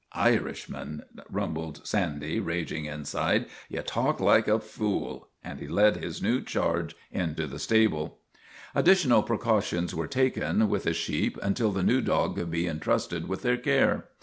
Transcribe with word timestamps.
'Irishman," 0.33 1.03
rumbled 1.29 1.85
Sandy, 1.85 2.39
raging 2.39 2.85
inside,' 2.85 3.45
ye 3.69 3.79
talk 3.83 4.19
like 4.19 4.47
a 4.47 4.59
fule," 4.59 5.27
and 5.43 5.59
he 5.59 5.67
led 5.67 5.97
his 5.97 6.23
new 6.23 6.41
charge 6.41 6.95
into 7.11 7.45
the 7.45 7.59
stable. 7.59 8.17
Additional 8.73 9.21
precautions 9.21 9.93
were 9.93 10.07
taken 10.07 10.67
with 10.69 10.85
the 10.85 10.93
sheep 10.95 11.37
until 11.43 11.71
the 11.71 11.83
new 11.83 12.01
dog 12.01 12.35
could 12.35 12.49
be 12.49 12.65
intrusted 12.65 13.27
with 13.27 13.43
their 13.43 13.57
care. 13.57 14.05